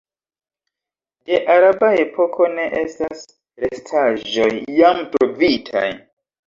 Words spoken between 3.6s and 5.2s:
restaĵoj jam